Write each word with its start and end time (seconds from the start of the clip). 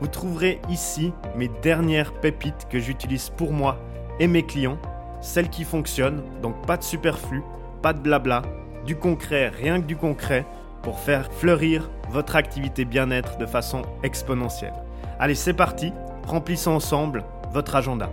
Vous 0.00 0.08
trouverez 0.08 0.60
ici 0.70 1.12
mes 1.36 1.48
dernières 1.48 2.14
pépites 2.20 2.66
que 2.70 2.78
j'utilise 2.78 3.28
pour 3.28 3.52
moi 3.52 3.78
et 4.18 4.26
mes 4.26 4.44
clients, 4.46 4.78
celles 5.20 5.50
qui 5.50 5.64
fonctionnent, 5.64 6.22
donc 6.40 6.66
pas 6.66 6.78
de 6.78 6.82
superflu, 6.82 7.42
pas 7.82 7.92
de 7.92 8.00
blabla, 8.00 8.42
du 8.86 8.96
concret, 8.96 9.48
rien 9.48 9.80
que 9.80 9.86
du 9.86 9.96
concret, 9.96 10.46
pour 10.82 10.98
faire 10.98 11.30
fleurir 11.30 11.90
votre 12.08 12.36
activité 12.36 12.86
bien-être 12.86 13.36
de 13.36 13.44
façon 13.44 13.82
exponentielle. 14.02 14.72
Allez, 15.18 15.34
c'est 15.34 15.52
parti, 15.52 15.92
remplissons 16.26 16.72
ensemble 16.72 17.24
votre 17.52 17.76
agenda. 17.76 18.10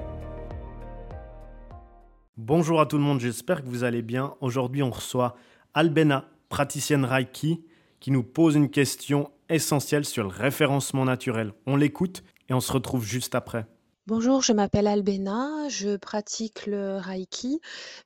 Bonjour 2.36 2.81
à 2.81 2.86
tout 2.86 2.98
le 2.98 3.04
monde, 3.04 3.22
j'espère 3.22 3.64
que 3.64 3.70
vous 3.70 3.86
allez 3.86 4.02
bien. 4.02 4.36
Aujourd'hui, 4.42 4.84
on 4.84 4.92
reçoit 4.92 5.36
Albena, 5.73 6.26
praticienne 6.50 7.06
Reiki, 7.06 7.64
qui 8.02 8.12
nous 8.12 8.23
pose 8.23 8.56
une 8.56 8.70
question 8.70 9.31
essentielle 9.50 10.06
sur 10.06 10.24
le 10.24 10.30
référencement 10.30 11.06
naturel. 11.06 11.54
On 11.66 11.76
l'écoute 11.76 12.24
et 12.50 12.54
on 12.54 12.60
se 12.60 12.72
retrouve 12.72 13.06
juste 13.06 13.36
après. 13.36 13.66
Bonjour, 14.08 14.42
je 14.42 14.54
m'appelle 14.54 14.88
Albena, 14.88 15.68
je 15.68 15.98
pratique 15.98 16.66
le 16.66 16.96
Reiki 16.96 17.60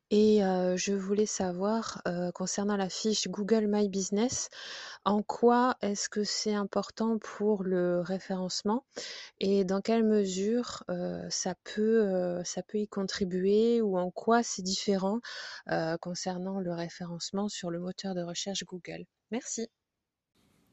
et 0.10 0.44
euh, 0.44 0.76
je 0.76 0.94
voulais 0.94 1.28
savoir 1.28 2.02
euh, 2.08 2.32
concernant 2.32 2.76
la 2.76 2.90
fiche 2.90 3.28
Google 3.28 3.68
My 3.68 3.88
Business, 3.88 4.50
en 5.06 5.22
quoi 5.22 5.76
est-ce 5.84 6.10
que 6.10 6.24
c'est 6.24 6.56
important 6.56 7.20
pour 7.20 7.62
le 7.62 8.00
référencement 8.00 8.84
et 9.40 9.64
dans 9.64 9.82
quelle 9.82 10.04
mesure 10.04 10.84
euh, 10.90 11.24
ça 11.30 11.54
peut, 11.64 12.42
ça 12.46 12.64
peut 12.64 12.80
y 12.80 12.88
contribuer 12.88 13.80
ou 13.80 13.96
en 14.00 14.10
quoi 14.10 14.42
c'est 14.42 14.64
différent 14.64 15.20
concernant 16.02 16.60
le 16.60 16.74
référencement 16.74 17.48
sur 17.48 17.70
le 17.70 17.80
moteur 17.80 18.16
de 18.16 18.24
recherche 18.24 18.64
Google. 18.66 19.06
Merci. 19.30 19.70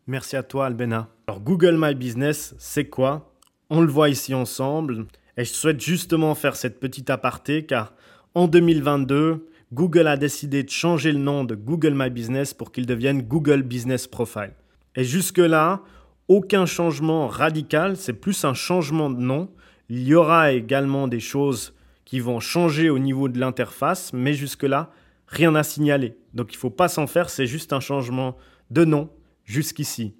Merci 0.08 0.36
à 0.36 0.42
toi 0.42 0.64
Albena. 0.64 1.10
Alors 1.26 1.42
Google 1.42 1.76
My 1.78 1.94
Business, 1.94 2.54
c'est 2.56 2.86
quoi? 2.86 3.34
On 3.68 3.82
le 3.82 3.92
voit 3.92 4.08
ici 4.08 4.32
ensemble. 4.32 5.04
Et 5.36 5.44
je 5.44 5.52
souhaite 5.52 5.82
justement 5.82 6.34
faire 6.34 6.56
cette 6.56 6.80
petite 6.80 7.10
aparté 7.10 7.66
car 7.66 7.92
en 8.34 8.48
2022, 8.48 9.46
Google 9.74 10.06
a 10.06 10.16
décidé 10.16 10.62
de 10.62 10.70
changer 10.70 11.12
le 11.12 11.18
nom 11.18 11.44
de 11.44 11.54
Google 11.54 11.92
My 11.94 12.08
Business 12.08 12.54
pour 12.54 12.72
qu'il 12.72 12.86
devienne 12.86 13.20
Google 13.20 13.60
Business 13.60 14.06
Profile. 14.06 14.54
Et 14.96 15.04
jusque-là, 15.04 15.82
aucun 16.26 16.64
changement 16.64 17.28
radical, 17.28 17.98
c'est 17.98 18.14
plus 18.14 18.46
un 18.46 18.54
changement 18.54 19.10
de 19.10 19.20
nom. 19.20 19.50
Il 19.90 20.02
y 20.04 20.14
aura 20.14 20.52
également 20.52 21.06
des 21.06 21.20
choses 21.20 21.74
qui 22.06 22.20
vont 22.20 22.40
changer 22.40 22.88
au 22.88 22.98
niveau 22.98 23.28
de 23.28 23.38
l'interface, 23.38 24.14
mais 24.14 24.32
jusque-là, 24.32 24.90
rien 25.26 25.54
à 25.54 25.62
signaler. 25.62 26.16
Donc 26.32 26.54
il 26.54 26.56
ne 26.56 26.60
faut 26.60 26.70
pas 26.70 26.88
s'en 26.88 27.06
faire, 27.06 27.28
c'est 27.28 27.46
juste 27.46 27.74
un 27.74 27.80
changement 27.80 28.38
de 28.70 28.86
nom 28.86 29.10
jusqu'ici. 29.48 30.14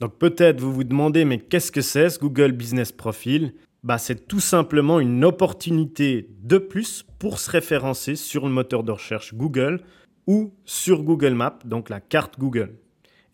Donc 0.00 0.16
peut-être 0.18 0.60
vous 0.60 0.72
vous 0.72 0.84
demandez, 0.84 1.24
mais 1.24 1.38
qu'est-ce 1.38 1.72
que 1.72 1.80
c'est 1.80 2.08
ce 2.08 2.18
Google 2.18 2.52
Business 2.52 2.92
Profile 2.92 3.52
bah, 3.82 3.98
C'est 3.98 4.28
tout 4.28 4.40
simplement 4.40 5.00
une 5.00 5.24
opportunité 5.24 6.30
de 6.42 6.58
plus 6.58 7.04
pour 7.18 7.40
se 7.40 7.50
référencer 7.50 8.14
sur 8.14 8.46
le 8.46 8.52
moteur 8.52 8.84
de 8.84 8.92
recherche 8.92 9.34
Google 9.34 9.82
ou 10.26 10.54
sur 10.64 11.02
Google 11.02 11.34
Maps, 11.34 11.58
donc 11.64 11.90
la 11.90 12.00
carte 12.00 12.38
Google. 12.38 12.76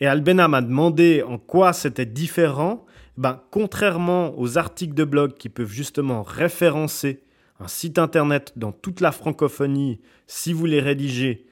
Et 0.01 0.07
Albena 0.07 0.49
m'a 0.49 0.63
demandé 0.63 1.23
en 1.23 1.39
quoi 1.39 1.73
c'était 1.73 2.07
différent. 2.07 2.87
Bah, 3.17 3.47
contrairement 3.51 4.37
aux 4.39 4.59
articles 4.59 4.95
de 4.95 5.05
blog 5.05 5.35
qui 5.35 5.49
peuvent 5.49 5.71
justement 5.71 6.23
référencer 6.23 7.23
un 7.61 7.69
site 7.69 7.99
internet 7.99 8.53
dans 8.57 8.73
toute 8.73 9.01
la 9.01 9.13
francophonie 9.13 10.01
si 10.27 10.53
vous 10.53 10.67
les 10.67 10.81
rédigez 10.81 11.47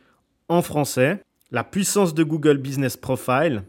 en 0.48 0.62
français, 0.62 1.22
la 1.52 1.64
puissance 1.64 2.14
de 2.14 2.24
Google 2.24 2.58
Business 2.58 2.96
Profile, 2.96 3.64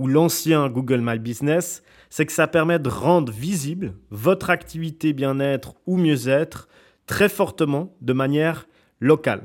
ou 0.00 0.06
l'ancien 0.06 0.70
Google 0.70 1.02
My 1.02 1.18
Business, 1.18 1.82
c'est 2.08 2.24
que 2.24 2.32
ça 2.32 2.46
permet 2.46 2.78
de 2.78 2.88
rendre 2.88 3.30
visible 3.30 3.92
votre 4.10 4.48
activité 4.48 5.12
bien-être 5.12 5.74
ou 5.86 5.98
mieux-être 5.98 6.68
très 7.04 7.28
fortement 7.28 7.94
de 8.00 8.14
manière 8.14 8.66
locale. 8.98 9.42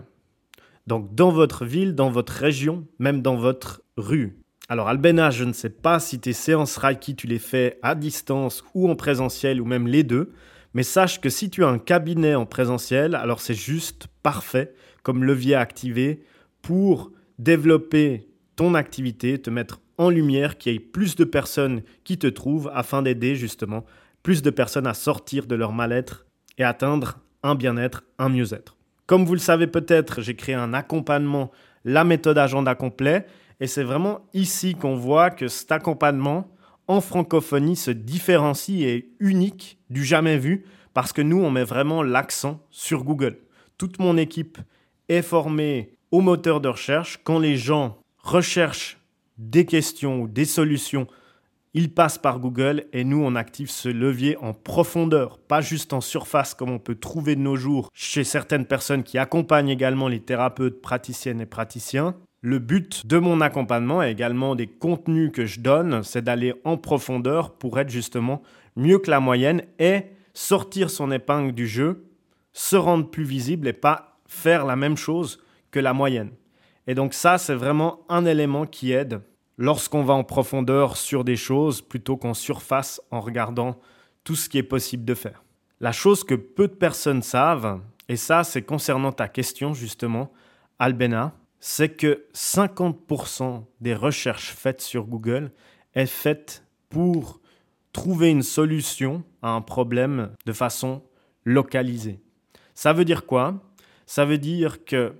Donc 0.87 1.13
dans 1.13 1.29
votre 1.29 1.65
ville, 1.65 1.93
dans 1.93 2.09
votre 2.09 2.31
région, 2.31 2.87
même 2.99 3.21
dans 3.21 3.35
votre 3.35 3.81
rue. 3.97 4.39
Alors 4.69 4.87
Albena, 4.87 5.29
je 5.29 5.43
ne 5.43 5.51
sais 5.51 5.69
pas 5.69 5.99
si 5.99 6.21
tes 6.21 6.31
séances 6.31 6.77
Reiki, 6.77 7.17
tu 7.17 7.27
les 7.27 7.37
fais 7.37 7.77
à 7.83 7.93
distance 7.93 8.63
ou 8.73 8.89
en 8.89 8.95
présentiel 8.95 9.59
ou 9.59 9.65
même 9.65 9.89
les 9.89 10.03
deux, 10.03 10.31
mais 10.73 10.83
sache 10.83 11.19
que 11.19 11.29
si 11.29 11.49
tu 11.49 11.65
as 11.65 11.67
un 11.67 11.79
cabinet 11.79 12.33
en 12.33 12.45
présentiel, 12.45 13.15
alors 13.15 13.41
c'est 13.41 13.53
juste 13.53 14.07
parfait 14.23 14.73
comme 15.03 15.25
levier 15.25 15.55
activé 15.55 16.23
pour 16.61 17.11
développer 17.39 18.29
ton 18.55 18.73
activité, 18.73 19.37
te 19.41 19.49
mettre 19.49 19.81
en 19.97 20.09
lumière, 20.09 20.57
qu'il 20.57 20.73
y 20.73 20.75
ait 20.75 20.79
plus 20.79 21.15
de 21.15 21.23
personnes 21.23 21.83
qui 22.03 22.17
te 22.17 22.27
trouvent 22.27 22.71
afin 22.73 23.01
d'aider 23.01 23.35
justement 23.35 23.85
plus 24.23 24.41
de 24.41 24.49
personnes 24.49 24.87
à 24.87 24.93
sortir 24.93 25.45
de 25.45 25.55
leur 25.55 25.71
mal-être 25.71 26.25
et 26.57 26.63
atteindre 26.63 27.19
un 27.43 27.55
bien-être, 27.55 28.03
un 28.17 28.29
mieux-être. 28.29 28.75
Comme 29.05 29.25
vous 29.25 29.33
le 29.33 29.39
savez 29.39 29.67
peut-être, 29.67 30.21
j'ai 30.21 30.35
créé 30.35 30.55
un 30.55 30.73
accompagnement, 30.73 31.51
la 31.83 32.03
méthode 32.03 32.37
agenda 32.37 32.73
complet, 32.73 33.27
et 33.59 33.67
c'est 33.67 33.83
vraiment 33.83 34.27
ici 34.33 34.73
qu'on 34.73 34.95
voit 34.95 35.29
que 35.29 35.47
cet 35.47 35.71
accompagnement 35.71 36.49
en 36.87 37.01
francophonie 37.01 37.75
se 37.75 37.91
différencie 37.91 38.81
et 38.81 39.11
unique 39.19 39.79
du 39.89 40.03
jamais 40.03 40.37
vu 40.37 40.65
parce 40.93 41.13
que 41.13 41.21
nous, 41.21 41.43
on 41.43 41.51
met 41.51 41.63
vraiment 41.63 42.03
l'accent 42.03 42.65
sur 42.71 43.03
Google. 43.03 43.37
Toute 43.77 43.99
mon 43.99 44.17
équipe 44.17 44.57
est 45.09 45.21
formée 45.21 45.97
au 46.11 46.21
moteur 46.21 46.61
de 46.61 46.69
recherche. 46.69 47.19
Quand 47.23 47.37
les 47.37 47.57
gens 47.57 47.99
recherchent 48.17 48.97
des 49.37 49.65
questions 49.65 50.21
ou 50.21 50.27
des 50.27 50.45
solutions, 50.45 51.07
ils 51.73 51.93
passent 51.93 52.17
par 52.17 52.39
Google 52.39 52.85
et 52.93 53.03
nous, 53.03 53.21
on 53.21 53.35
active 53.35 53.69
ce 53.69 53.89
levier 53.89 54.37
en 54.37 54.53
profondeur, 54.53 55.39
pas 55.39 55.59
juste 55.59 55.91
en 55.91 55.99
surface 55.99 56.53
comme 56.53 56.69
on 56.69 56.79
peut 56.79 56.95
trouver 56.95 57.35
de 57.35 57.41
nos 57.41 57.57
jours 57.57 57.89
chez 57.93 58.23
certaines 58.23 58.65
personnes 58.65 59.03
qui 59.03 59.17
accompagnent 59.17 59.69
également 59.69 60.07
les 60.07 60.21
thérapeutes, 60.21 60.81
praticiennes 60.81 61.41
et 61.41 61.45
praticiens. 61.45 62.15
Le 62.39 62.59
but 62.59 63.05
de 63.05 63.17
mon 63.17 63.41
accompagnement 63.41 64.01
et 64.01 64.09
également 64.09 64.55
des 64.55 64.67
contenus 64.67 65.31
que 65.33 65.45
je 65.45 65.59
donne, 65.59 66.01
c'est 66.03 66.23
d'aller 66.23 66.53
en 66.63 66.77
profondeur 66.77 67.57
pour 67.57 67.77
être 67.77 67.89
justement 67.89 68.41
mieux 68.77 68.99
que 68.99 69.11
la 69.11 69.19
moyenne 69.19 69.63
et 69.77 70.03
sortir 70.33 70.89
son 70.89 71.11
épingle 71.11 71.51
du 71.51 71.67
jeu, 71.67 72.05
se 72.53 72.77
rendre 72.77 73.09
plus 73.09 73.25
visible 73.25 73.67
et 73.67 73.73
pas 73.73 74.17
faire 74.27 74.65
la 74.65 74.77
même 74.77 74.95
chose 74.95 75.39
que 75.71 75.79
la 75.81 75.91
moyenne. 75.91 76.31
Et 76.87 76.95
donc 76.95 77.13
ça, 77.13 77.37
c'est 77.37 77.55
vraiment 77.55 78.05
un 78.09 78.25
élément 78.25 78.65
qui 78.65 78.91
aide 78.91 79.21
lorsqu'on 79.57 80.03
va 80.03 80.13
en 80.13 80.23
profondeur 80.23 80.97
sur 80.97 81.23
des 81.23 81.35
choses 81.35 81.81
plutôt 81.81 82.17
qu'en 82.17 82.33
surface 82.33 83.01
en 83.11 83.21
regardant 83.21 83.79
tout 84.23 84.35
ce 84.35 84.49
qui 84.49 84.57
est 84.57 84.63
possible 84.63 85.05
de 85.05 85.13
faire. 85.13 85.43
La 85.79 85.91
chose 85.91 86.23
que 86.23 86.35
peu 86.35 86.67
de 86.67 86.73
personnes 86.73 87.21
savent, 87.21 87.79
et 88.09 88.15
ça 88.15 88.43
c'est 88.43 88.61
concernant 88.61 89.11
ta 89.11 89.27
question 89.27 89.73
justement, 89.73 90.31
Albena, 90.79 91.33
c'est 91.59 91.89
que 91.89 92.25
50% 92.33 93.63
des 93.81 93.95
recherches 93.95 94.53
faites 94.53 94.81
sur 94.81 95.05
Google 95.05 95.51
est 95.95 96.05
faites 96.05 96.63
pour 96.89 97.39
trouver 97.93 98.29
une 98.29 98.43
solution 98.43 99.23
à 99.41 99.49
un 99.49 99.61
problème 99.61 100.31
de 100.45 100.53
façon 100.53 101.01
localisée. 101.45 102.19
Ça 102.73 102.93
veut 102.93 103.05
dire 103.05 103.25
quoi? 103.25 103.63
Ça 104.05 104.25
veut 104.25 104.37
dire 104.37 104.83
que 104.85 105.13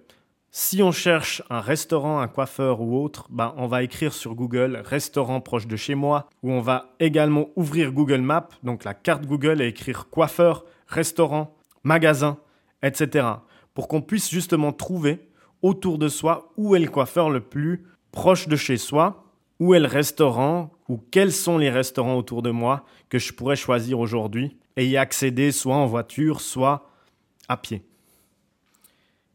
si 0.58 0.82
on 0.82 0.94
cherche 0.94 1.44
un 1.50 1.60
restaurant, 1.60 2.22
un 2.22 2.30
coiffeur 2.30 2.80
ou 2.80 3.04
autre, 3.04 3.28
ben 3.30 3.54
on 3.58 3.68
va 3.68 3.84
écrire 3.84 4.14
sur 4.14 4.36
Google 4.36 4.82
restaurant 4.86 5.42
proche 5.42 5.68
de 5.68 5.76
chez 5.76 5.96
moi, 5.96 6.30
ou 6.44 6.52
on 6.54 6.62
va 6.62 6.96
également 7.02 7.50
ouvrir 7.58 7.92
Google 7.92 8.22
Maps, 8.22 8.48
donc 8.64 8.86
la 8.86 8.94
carte 8.94 9.26
Google, 9.26 9.62
et 9.62 9.68
écrire 9.68 10.08
coiffeur, 10.10 10.64
restaurant, 10.88 11.58
magasin, 11.84 12.38
etc. 12.84 13.28
Pour 13.74 13.90
qu'on 13.90 14.02
puisse 14.02 14.32
justement 14.32 14.72
trouver 14.72 15.28
autour 15.62 15.98
de 15.98 16.08
soi 16.08 16.54
où 16.56 16.74
est 16.74 16.80
le 16.80 16.88
coiffeur 16.88 17.30
le 17.30 17.42
plus 17.42 17.84
proche 18.14 18.48
de 18.48 18.56
chez 18.56 18.78
soi, 18.78 19.26
où 19.60 19.74
est 19.74 19.82
le 19.82 19.88
restaurant, 19.88 20.72
ou 20.88 21.04
quels 21.12 21.34
sont 21.34 21.58
les 21.58 21.70
restaurants 21.70 22.16
autour 22.16 22.42
de 22.42 22.52
moi 22.52 22.86
que 23.10 23.20
je 23.20 23.34
pourrais 23.34 23.58
choisir 23.58 24.00
aujourd'hui 24.00 24.58
et 24.78 24.88
y 24.88 24.96
accéder 24.96 25.52
soit 25.52 25.76
en 25.76 25.86
voiture, 25.86 26.40
soit 26.40 26.90
à 27.50 27.58
pied. 27.58 27.84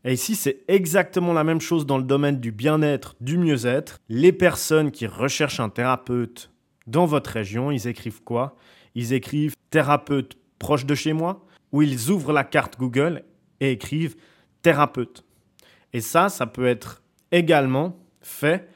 Et 0.05 0.15
ici, 0.15 0.35
c'est 0.35 0.63
exactement 0.69 1.33
la 1.33 1.45
même 1.45 1.61
chose 1.61 1.85
dans 1.85 1.99
le 1.99 2.05
domaine 2.05 2.41
du 2.41 2.53
bien-être, 2.53 3.17
du 3.21 3.37
mieux-être. 3.37 3.99
Les 4.09 4.33
personnes 4.33 4.91
qui 4.91 5.07
recherchent 5.07 5.61
un 5.61 5.69
thérapeute 5.69 6.51
dans 6.87 7.07
votre 7.07 7.31
région, 7.31 7.71
ils 7.71 7.87
écrivent 7.87 8.23
quoi? 8.23 8.57
Ils 8.95 9.13
écrivent 9.13 9.55
thérapeute 9.69 10.39
proche 10.59 10.87
de 10.87 10.95
chez 10.95 11.13
moi, 11.13 11.45
où 11.73 11.83
ils 11.83 12.11
ouvrent 12.11 12.33
la 12.33 12.45
carte 12.45 12.79
Google 12.79 13.25
et 13.61 13.73
écrivent 13.73 14.17
thérapeute. 14.63 15.25
Et 15.93 16.01
ça, 16.01 16.29
ça 16.29 16.47
peut 16.47 16.67
être 16.67 17.03
également 17.31 17.99
fait 18.23 18.69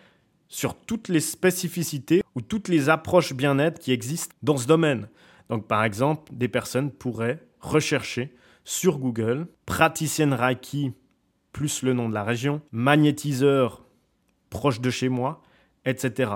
sur 0.49 0.75
toutes 0.75 1.09
les 1.09 1.21
spécificités 1.21 2.23
ou 2.35 2.41
toutes 2.41 2.69
les 2.69 2.89
approches 2.89 3.33
bien-être 3.33 3.79
qui 3.79 3.93
existent 3.93 4.35
dans 4.43 4.57
ce 4.57 4.67
domaine. 4.67 5.09
Donc 5.49 5.67
par 5.67 5.85
exemple, 5.85 6.33
des 6.35 6.49
personnes 6.49 6.91
pourraient 6.91 7.41
rechercher 7.61 8.35
sur 8.65 8.99
Google 8.99 9.47
praticienne 9.67 10.33
Reiki 10.33 10.93
plus 11.55 11.83
le 11.83 11.95
nom 11.95 12.11
de 12.11 12.15
la 12.15 12.25
région, 12.25 12.61
magnétiseur 12.73 13.87
proche 14.51 14.83
de 14.83 14.91
chez 14.91 15.09
moi, 15.09 15.41
etc. 15.87 16.33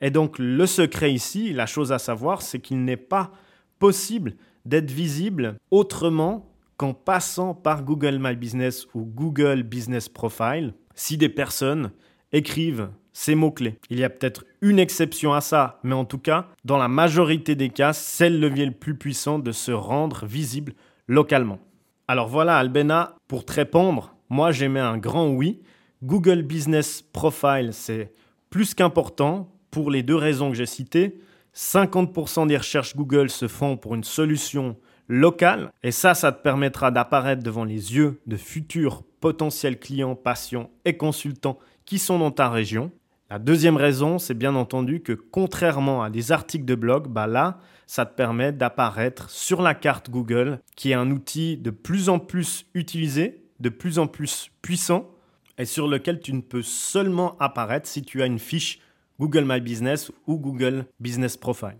Et 0.00 0.10
donc 0.10 0.36
le 0.38 0.64
secret 0.64 1.12
ici, 1.12 1.52
la 1.52 1.66
chose 1.66 1.92
à 1.92 1.98
savoir, 1.98 2.40
c'est 2.40 2.60
qu'il 2.60 2.84
n'est 2.84 2.96
pas 2.96 3.32
possible 3.78 4.36
d'être 4.64 4.90
visible 4.90 5.56
autrement 5.70 6.50
qu'en 6.76 6.94
passant 6.94 7.54
par 7.54 7.84
Google 7.84 8.18
My 8.20 8.34
Business 8.36 8.86
ou 8.94 9.04
Google 9.04 9.62
Business 9.62 10.08
Profile 10.08 10.72
si 10.94 11.18
des 11.18 11.28
personnes 11.28 11.90
écrivent 12.32 12.90
ces 13.12 13.34
mots-clés. 13.34 13.78
Il 13.90 13.98
y 13.98 14.04
a 14.04 14.10
peut-être 14.10 14.44
une 14.60 14.78
exception 14.78 15.34
à 15.34 15.40
ça, 15.40 15.80
mais 15.82 15.94
en 15.94 16.04
tout 16.04 16.18
cas, 16.18 16.48
dans 16.64 16.78
la 16.78 16.88
majorité 16.88 17.54
des 17.56 17.70
cas, 17.70 17.92
c'est 17.92 18.30
le 18.30 18.38
levier 18.38 18.66
le 18.66 18.72
plus 18.72 18.96
puissant 18.96 19.38
de 19.38 19.52
se 19.52 19.72
rendre 19.72 20.26
visible 20.26 20.74
localement. 21.08 21.58
Alors 22.06 22.28
voilà, 22.28 22.58
Albena, 22.58 23.16
pour 23.28 23.44
te 23.44 23.52
répondre, 23.52 24.13
moi 24.34 24.50
j'aimais 24.50 24.80
un 24.80 24.98
grand 24.98 25.28
oui. 25.28 25.60
Google 26.02 26.42
Business 26.42 27.02
Profile, 27.02 27.70
c'est 27.72 28.12
plus 28.50 28.74
qu'important 28.74 29.48
pour 29.70 29.92
les 29.92 30.02
deux 30.02 30.16
raisons 30.16 30.50
que 30.50 30.56
j'ai 30.56 30.66
citées. 30.66 31.20
50% 31.54 32.48
des 32.48 32.56
recherches 32.56 32.96
Google 32.96 33.30
se 33.30 33.46
font 33.46 33.76
pour 33.76 33.94
une 33.94 34.02
solution 34.02 34.76
locale, 35.06 35.70
et 35.84 35.92
ça, 35.92 36.14
ça 36.14 36.32
te 36.32 36.42
permettra 36.42 36.90
d'apparaître 36.90 37.44
devant 37.44 37.62
les 37.62 37.94
yeux 37.94 38.20
de 38.26 38.36
futurs 38.36 39.04
potentiels 39.20 39.78
clients, 39.78 40.16
patients 40.16 40.68
et 40.84 40.96
consultants 40.96 41.60
qui 41.84 42.00
sont 42.00 42.18
dans 42.18 42.32
ta 42.32 42.50
région. 42.50 42.90
La 43.30 43.38
deuxième 43.38 43.76
raison, 43.76 44.18
c'est 44.18 44.34
bien 44.34 44.56
entendu 44.56 45.00
que 45.00 45.12
contrairement 45.12 46.02
à 46.02 46.10
des 46.10 46.32
articles 46.32 46.64
de 46.64 46.74
blog, 46.74 47.06
bah 47.06 47.28
là, 47.28 47.58
ça 47.86 48.04
te 48.04 48.16
permet 48.16 48.50
d'apparaître 48.50 49.30
sur 49.30 49.62
la 49.62 49.74
carte 49.74 50.10
Google, 50.10 50.58
qui 50.74 50.90
est 50.90 50.94
un 50.94 51.12
outil 51.12 51.56
de 51.56 51.70
plus 51.70 52.08
en 52.08 52.18
plus 52.18 52.66
utilisé, 52.74 53.43
de 53.60 53.68
plus 53.68 53.98
en 53.98 54.06
plus 54.06 54.50
puissant, 54.62 55.10
et 55.58 55.64
sur 55.64 55.88
lequel 55.88 56.20
tu 56.20 56.32
ne 56.32 56.40
peux 56.40 56.62
seulement 56.62 57.36
apparaître 57.38 57.88
si 57.88 58.02
tu 58.02 58.22
as 58.22 58.26
une 58.26 58.38
fiche 58.38 58.80
Google 59.20 59.44
My 59.46 59.60
Business 59.60 60.10
ou 60.26 60.38
Google 60.38 60.86
Business 60.98 61.36
Profile. 61.36 61.78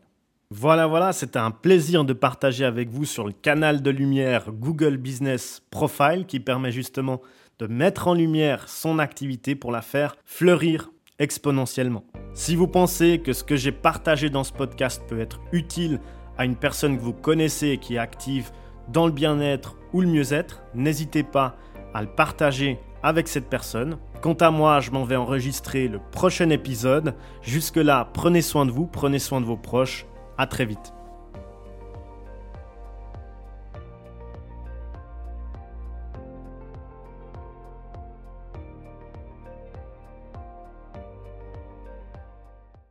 Voilà, 0.51 0.87
voilà, 0.87 1.13
c'était 1.13 1.39
un 1.39 1.51
plaisir 1.51 2.05
de 2.05 2.13
partager 2.13 2.65
avec 2.65 2.89
vous 2.89 3.05
sur 3.05 3.27
le 3.27 3.33
canal 3.33 3.83
de 3.83 3.91
lumière 3.91 4.53
Google 4.53 4.99
Business 4.99 5.63
Profile 5.71 6.27
qui 6.29 6.39
permet 6.39 6.71
justement 6.71 7.21
de 7.59 7.67
mettre 7.67 8.09
en 8.09 8.15
lumière 8.15 8.69
son 8.69 8.99
activité 8.99 9.57
pour 9.57 9.73
la 9.73 9.83
faire 9.83 10.17
fleurir 10.25 10.91
exponentiellement. 11.19 12.05
Si 12.35 12.55
vous 12.55 12.69
pensez 12.69 13.21
que 13.21 13.33
ce 13.33 13.43
que 13.43 13.57
j'ai 13.57 13.73
partagé 13.73 14.31
dans 14.31 14.45
ce 14.45 14.53
podcast 14.53 15.03
peut 15.09 15.21
être 15.21 15.41
utile 15.53 16.01
à 16.37 16.45
une 16.45 16.57
personne 16.57 16.97
que 16.97 17.03
vous 17.03 17.13
connaissez 17.13 17.69
et 17.69 17.79
qui 17.79 17.95
est 17.95 17.99
active 17.99 18.51
dans 18.89 19.07
le 19.07 19.13
bien-être 19.13 19.77
ou 19.93 20.01
le 20.01 20.09
mieux-être, 20.09 20.63
n'hésitez 20.75 21.23
pas 21.23 21.57
à 21.95 22.03
le 22.03 22.09
partager 22.09 22.79
avec 23.03 23.29
cette 23.29 23.49
personne. 23.49 23.99
Quant 24.21 24.35
à 24.35 24.51
moi, 24.51 24.81
je 24.81 24.91
m'en 24.91 25.05
vais 25.05 25.17
enregistrer 25.17 25.89
le 25.89 25.99
prochain 25.99 26.51
épisode. 26.51 27.15
Jusque-là, 27.43 28.09
prenez 28.15 28.43
soin 28.43 28.65
de 28.67 28.71
vous, 28.71 28.87
prenez 28.87 29.19
soin 29.19 29.41
de 29.41 29.47
vos 29.47 29.57
proches. 29.59 30.07
À 30.39 30.47
très 30.47 30.65
vite. 30.65 30.95